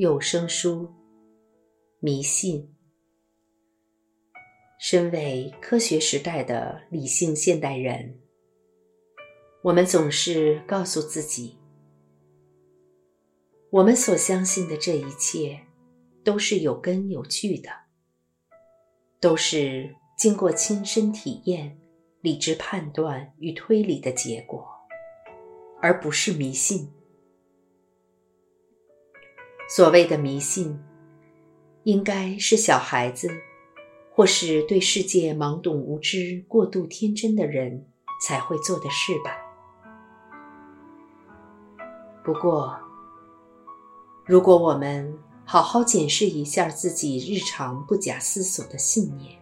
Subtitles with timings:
[0.00, 0.86] 有声书
[1.98, 2.62] 《迷信》。
[4.78, 8.18] 身为科学时代的理性现代人，
[9.60, 11.58] 我们总是告诉自己：
[13.68, 15.60] 我们所相信的这一切
[16.24, 17.68] 都是有根有据的，
[19.20, 21.78] 都是经过亲身体验、
[22.22, 24.66] 理智判断与推理的结果，
[25.82, 26.90] 而不是迷信。
[29.72, 30.76] 所谓的迷信，
[31.84, 33.30] 应该是小孩子，
[34.12, 37.86] 或是对世界懵懂无知、过度天真的人
[38.20, 39.30] 才会做的事吧。
[42.24, 42.76] 不过，
[44.26, 49.38] 如果我们好好检视一下自己日常不假思索的信念，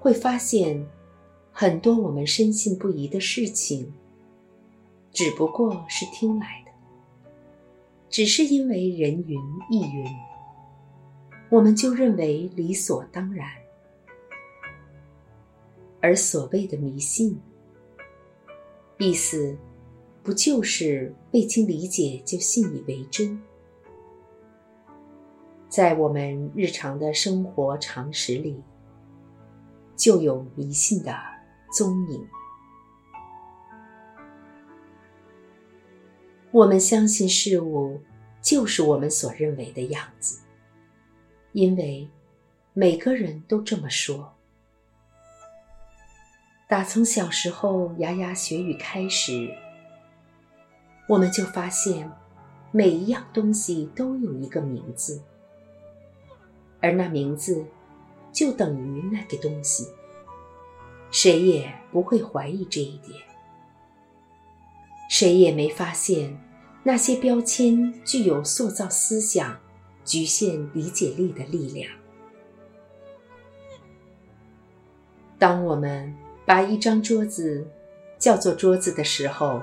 [0.00, 0.84] 会发现
[1.52, 3.94] 很多我们深信不疑的事情，
[5.12, 6.63] 只不过是听来的。
[8.14, 10.06] 只是因为人云亦云，
[11.50, 13.44] 我们就认为理所当然。
[16.00, 17.36] 而所谓的迷信，
[18.98, 19.58] 意思
[20.22, 23.36] 不就是未经理解就信以为真？
[25.68, 28.62] 在我们日常的生活常识里，
[29.96, 31.12] 就有迷信的
[31.72, 32.24] 踪影。
[36.54, 38.00] 我们相信事物
[38.40, 40.38] 就是我们所认为的样子，
[41.50, 42.08] 因为
[42.72, 44.36] 每个人都这么说。
[46.68, 49.52] 打从小时候牙牙学语开始，
[51.08, 52.08] 我们就发现
[52.70, 55.20] 每一样东西都有一个名字，
[56.80, 57.66] 而那名字
[58.32, 59.88] 就等于那个东西，
[61.10, 63.20] 谁也不会怀疑这一点。
[65.16, 66.36] 谁也没发现，
[66.82, 69.56] 那些标签具有塑造思想、
[70.04, 71.88] 局限理解力的力量。
[75.38, 76.12] 当我们
[76.44, 77.64] 把一张桌子
[78.18, 79.62] 叫做桌子的时候，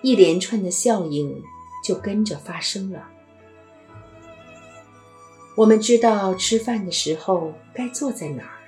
[0.00, 1.42] 一连串的效应
[1.84, 3.06] 就跟着发生了。
[5.58, 8.64] 我们知道吃饭的时候该坐在哪儿，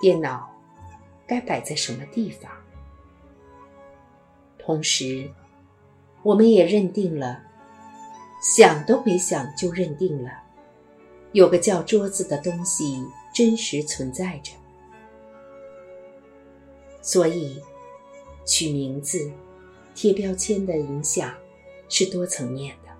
[0.00, 0.48] 电脑
[1.26, 2.50] 该摆在什么地方。
[4.66, 5.30] 同时，
[6.24, 7.40] 我们也认定了，
[8.42, 10.42] 想都没想就认定了，
[11.30, 13.00] 有个叫桌子的东西
[13.32, 14.50] 真实存在着。
[17.00, 17.62] 所以，
[18.44, 19.30] 取名字、
[19.94, 21.32] 贴标签的影响
[21.88, 22.90] 是多层面的。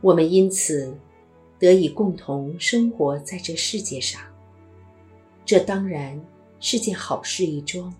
[0.00, 0.92] 我们因此
[1.56, 4.20] 得以共同生活在这世界上，
[5.44, 6.20] 这当然
[6.58, 7.94] 是件好事一桩。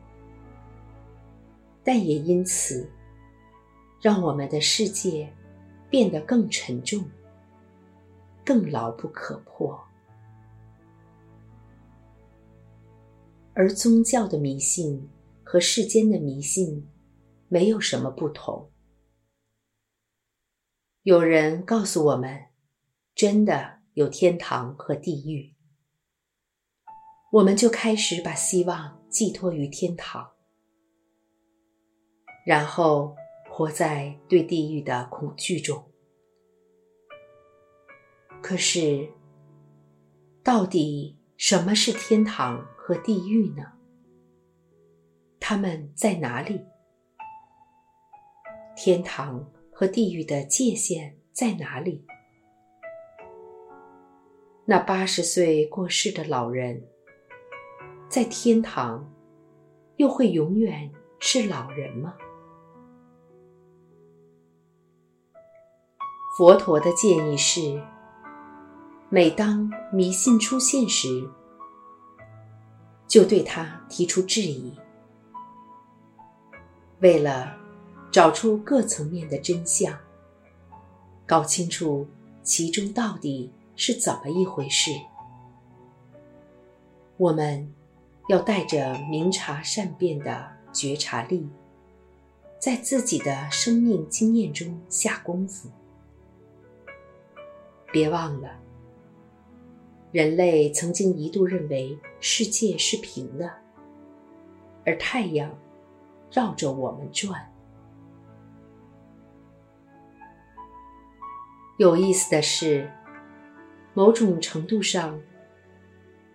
[1.86, 2.90] 但也因此，
[4.02, 5.32] 让我们的世界
[5.88, 7.08] 变得更沉重、
[8.44, 9.80] 更牢不可破。
[13.54, 15.08] 而宗教的迷信
[15.44, 16.84] 和世间的迷信
[17.48, 18.68] 没有什么不同。
[21.04, 22.46] 有人告诉我们，
[23.14, 25.54] 真的有天堂和地狱，
[27.30, 30.35] 我们就开始把希望寄托于天堂。
[32.46, 33.16] 然后
[33.50, 35.84] 活在对地狱的恐惧中。
[38.40, 39.08] 可是，
[40.44, 43.64] 到底什么是天堂和地狱呢？
[45.40, 46.64] 他们在哪里？
[48.76, 52.06] 天堂和地狱的界限在哪里？
[54.64, 56.86] 那八十岁过世的老人，
[58.08, 59.12] 在天堂，
[59.96, 62.16] 又会永远是老人吗？
[66.36, 67.82] 佛陀的建议是：
[69.08, 71.26] 每当迷信出现时，
[73.08, 74.70] 就对他提出质疑。
[77.00, 77.56] 为了
[78.12, 79.98] 找出各层面的真相，
[81.24, 82.06] 搞清楚
[82.42, 84.90] 其中到底是怎么一回事，
[87.16, 87.66] 我们
[88.28, 91.48] 要带着明察善变的觉察力，
[92.58, 95.70] 在自己的生命经验中下功夫。
[97.96, 98.50] 别忘了，
[100.12, 103.50] 人类曾经一度认为世界是平的，
[104.84, 105.50] 而太阳
[106.30, 107.50] 绕着我们转。
[111.78, 112.92] 有意思的是，
[113.94, 115.18] 某种程度上，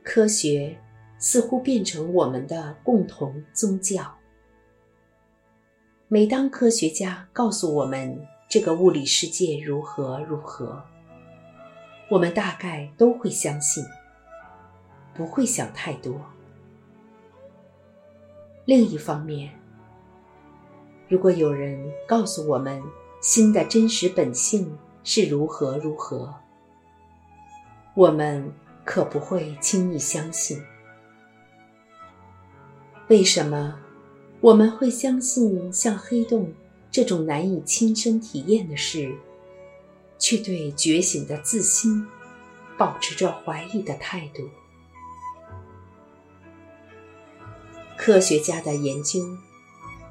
[0.02, 0.76] 科学
[1.20, 4.12] 似乎变成我们的共同宗教。
[6.08, 8.20] 每当科学家告诉我们
[8.50, 10.84] 这个物理世界如何如何，
[12.12, 13.86] 我们大概都会相信，
[15.14, 16.20] 不会想太多。
[18.66, 19.50] 另一方面，
[21.08, 22.84] 如果有人告诉我们
[23.22, 26.34] 心的真实本性是如何如何，
[27.94, 28.52] 我们
[28.84, 30.62] 可不会轻易相信。
[33.08, 33.80] 为什么
[34.42, 36.52] 我们会相信像黑洞？
[36.92, 39.16] 这种难以亲身体验的事，
[40.22, 42.08] 却对觉醒的自心
[42.78, 44.48] 保持着怀疑的态度。
[47.98, 49.20] 科学家的研究，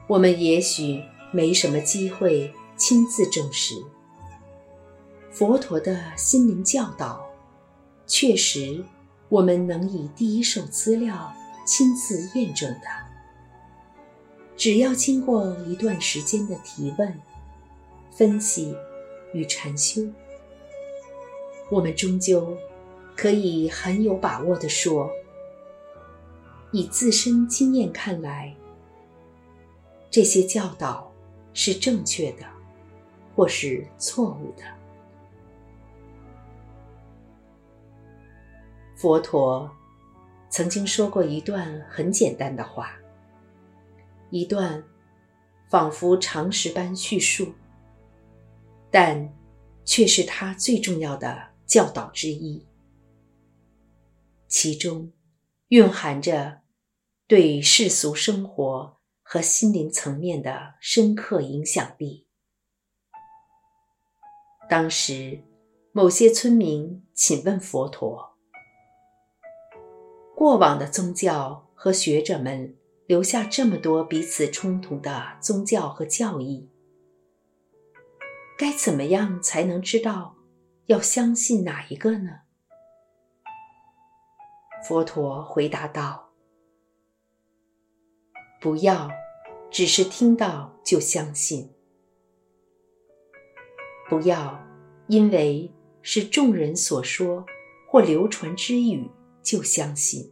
[0.07, 1.03] 我们也许
[1.33, 3.77] 没什么机会亲自证实；
[5.31, 7.25] 佛陀的心灵教导，
[8.07, 8.85] 确实
[9.29, 11.33] 我们能以第一手资料
[11.65, 12.87] 亲自验证的。
[14.57, 17.21] 只要经过一段时间的提问、
[18.11, 18.77] 分析
[19.33, 20.03] 与禅修，
[21.71, 22.57] 我们终究
[23.17, 25.11] 可以很有把握地说：
[26.73, 28.55] 以自身经验看来，
[30.11, 31.13] 这些教导
[31.53, 32.45] 是正确的，
[33.35, 34.65] 或是错误的。
[38.97, 39.71] 佛陀
[40.51, 42.93] 曾经说过一段很简单的话。
[44.29, 44.85] 一段
[45.69, 47.53] 仿佛常识般叙述，
[48.91, 49.33] 但
[49.85, 52.67] 却是他最重要的教导之一。
[54.49, 55.13] 其中
[55.69, 56.63] 蕴含着
[57.27, 62.27] 对世俗生活和心灵层面的深刻影响力。
[64.69, 65.43] 当时，
[65.93, 68.37] 某些村民请问佛陀
[70.37, 72.77] ：“过往的宗教和学者们。”
[73.11, 76.71] 留下这么多彼此冲突的宗教和教义，
[78.61, 80.37] 该怎么样才能知道
[80.85, 82.41] 要相信哪一个呢？
[84.87, 86.29] 佛陀回答道
[88.61, 89.11] ：“不要
[89.71, 91.73] 只是听到就相信，
[94.11, 94.63] 不要
[95.07, 95.73] 因为
[96.03, 97.47] 是众人所说
[97.89, 99.11] 或流传之语
[99.43, 100.31] 就相信。”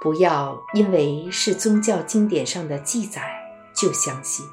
[0.00, 3.30] 不要因为是宗教经典上的记载
[3.76, 4.46] 就相信；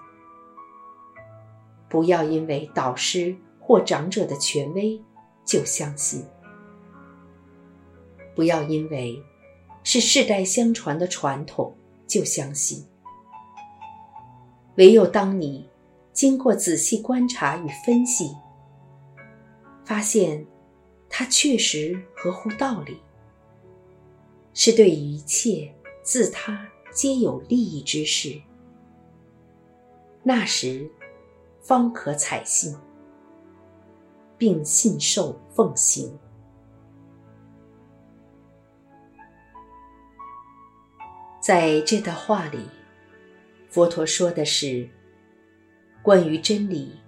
[1.91, 4.99] 不要因为导师或长者的权威
[5.45, 6.23] 就相信；
[8.33, 9.21] 不要因为
[9.83, 11.75] 是世代相传的传统
[12.07, 12.83] 就相信。
[14.75, 15.69] 唯有当你
[16.13, 18.33] 经过仔细观察与分析，
[19.83, 20.45] 发现
[21.09, 22.97] 它确实合乎道理。
[24.53, 25.73] 是对一切
[26.03, 28.41] 自他皆有利益之事，
[30.23, 30.89] 那时
[31.61, 32.75] 方可采信，
[34.37, 36.17] 并信受奉行。
[41.39, 42.67] 在这段话里，
[43.69, 44.89] 佛陀说的是
[46.03, 46.99] 关于真理，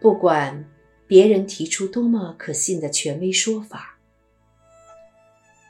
[0.00, 0.64] 不管
[1.06, 3.98] 别人提出多么可信的权威说法。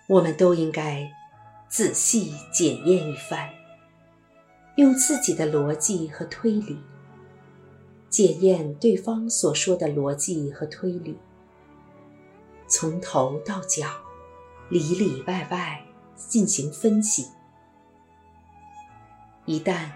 [0.08, 1.10] 我们都应该
[1.68, 3.48] 仔细检验一番，
[4.76, 6.78] 用自己的逻辑和推理
[8.12, 11.16] 检验对方所说的逻辑和推理，
[12.68, 13.88] 从头到脚，
[14.68, 15.82] 里里外外
[16.14, 17.26] 进行分析。
[19.46, 19.90] 一旦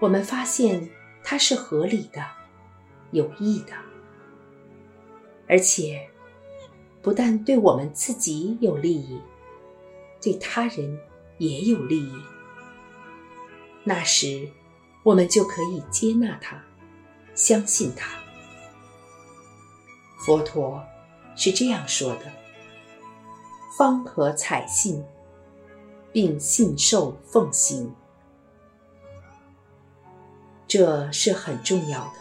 [0.00, 0.90] 我们发现
[1.22, 2.22] 它是合理的、
[3.10, 3.72] 有益的，
[5.48, 6.06] 而且。
[7.00, 9.20] 不但对我们自己有利益，
[10.22, 10.98] 对他人
[11.36, 12.14] 也有利益。
[13.82, 14.48] 那时，
[15.02, 16.64] 我们就可以接纳他，
[17.34, 18.10] 相信他。
[20.24, 20.82] 佛陀
[21.36, 22.32] 是这样说的
[23.76, 25.04] ：“方可采信，
[26.12, 27.94] 并信受奉行。”
[30.66, 32.14] 这是很重要的，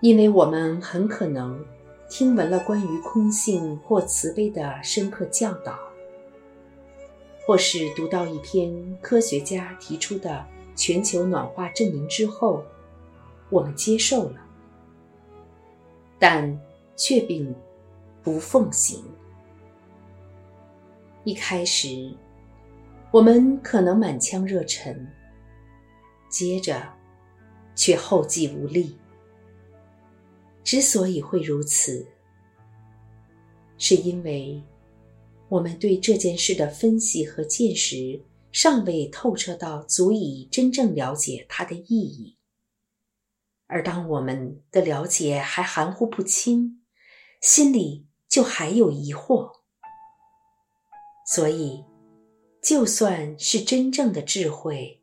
[0.00, 1.64] 因为我们很可能。
[2.08, 5.76] 听闻了关于空性或慈悲的深刻教导，
[7.44, 10.46] 或是读到一篇科学家提出的
[10.76, 12.64] 全球暖化证明之后，
[13.50, 14.40] 我们接受了，
[16.18, 16.58] 但
[16.96, 17.54] 却并
[18.22, 19.04] 不奉行。
[21.24, 22.14] 一开始，
[23.10, 25.06] 我们可能满腔热忱，
[26.28, 26.92] 接着
[27.74, 28.96] 却后继无力。
[30.62, 32.06] 之所以会如此，
[33.78, 34.62] 是因为
[35.48, 42.35] 我们对这件事的分析和见识尚未透彻到足以真正了解它的意义。
[43.68, 46.84] 而当我们的了解还含糊不清，
[47.40, 49.52] 心里就还有疑惑，
[51.26, 51.84] 所以，
[52.62, 55.02] 就算是真正的智慧，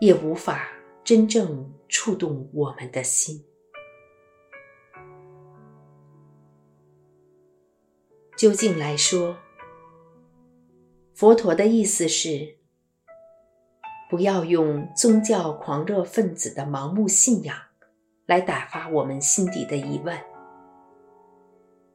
[0.00, 0.68] 也无法
[1.02, 3.44] 真正触动我们的心。
[8.36, 9.36] 究竟来说，
[11.14, 12.63] 佛陀的意思是。
[14.14, 17.56] 不要用宗教狂热分子的盲目信仰
[18.26, 20.16] 来打发我们心底的疑问。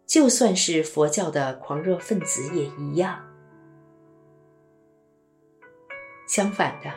[0.05, 3.21] 就算是佛教的狂热分子也一样。
[6.27, 6.91] 相反的，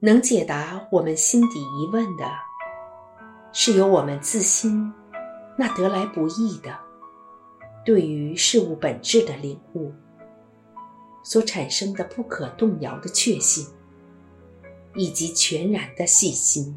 [0.00, 2.26] 能解答我们心底疑问的，
[3.54, 4.92] 是由我们自心
[5.56, 6.78] 那得来不易的
[7.86, 9.90] 对于事物本质的领悟。
[11.22, 13.66] 所产生的不可动摇的确信，
[14.94, 16.76] 以及全然的细心，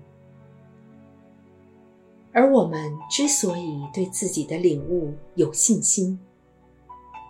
[2.32, 6.20] 而我们之所以对自己的领悟有信心，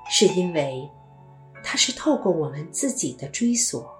[0.10, 0.90] 是因为
[1.64, 3.98] 它是透过我们自己的追索、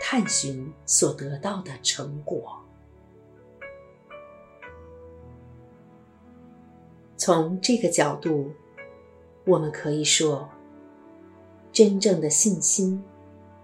[0.00, 2.56] 探寻所得到的成果。
[7.16, 8.52] 从这个角度，
[9.44, 10.48] 我们可以说。
[11.74, 13.02] 真正的信心，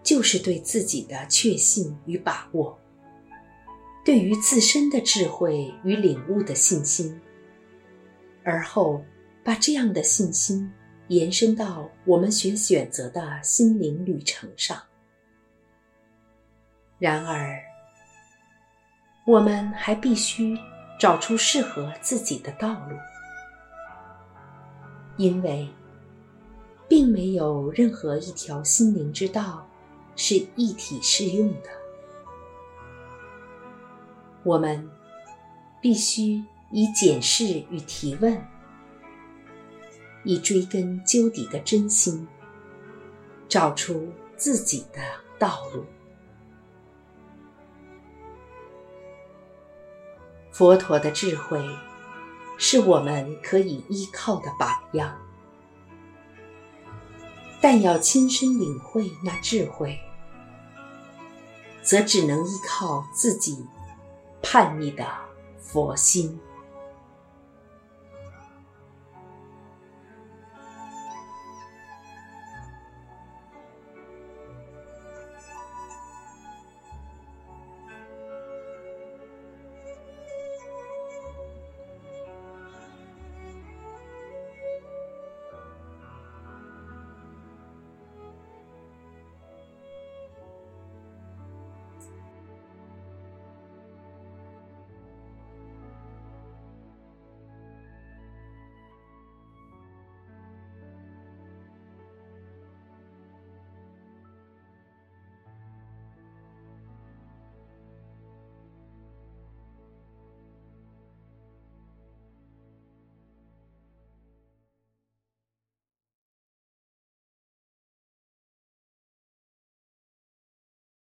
[0.03, 2.77] 就是对自己的确信与把握，
[4.05, 7.21] 对于自身的智慧与领悟的信心，
[8.43, 9.01] 而后
[9.45, 10.69] 把这样的信心
[11.07, 14.77] 延伸到我们所选择的心灵旅程上。
[16.99, 17.63] 然而，
[19.25, 20.59] 我们还必须
[20.99, 22.97] 找出适合自己的道路，
[25.17, 25.69] 因为。
[26.91, 29.65] 并没有任何一条心灵之道
[30.17, 31.71] 是一体适用的。
[34.43, 34.91] 我们
[35.81, 36.43] 必须
[36.73, 38.45] 以检视与提问，
[40.25, 42.27] 以追根究底的真心，
[43.49, 45.01] 找出自己的
[45.39, 45.85] 道路。
[50.51, 51.65] 佛陀的智慧
[52.59, 55.17] 是我们可以依靠的榜样。
[57.61, 59.99] 但要亲身领会那智慧，
[61.83, 63.67] 则只能依靠自己
[64.43, 65.07] 叛逆的
[65.59, 66.41] 佛心。